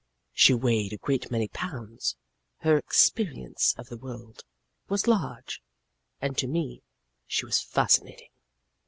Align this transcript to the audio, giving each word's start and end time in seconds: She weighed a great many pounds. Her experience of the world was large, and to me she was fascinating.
She 0.33 0.55
weighed 0.55 0.93
a 0.93 0.97
great 0.97 1.29
many 1.29 1.47
pounds. 1.47 2.15
Her 2.61 2.75
experience 2.75 3.75
of 3.77 3.89
the 3.89 3.97
world 3.99 4.43
was 4.89 5.05
large, 5.05 5.61
and 6.19 6.35
to 6.39 6.47
me 6.47 6.81
she 7.27 7.45
was 7.45 7.61
fascinating. 7.61 8.31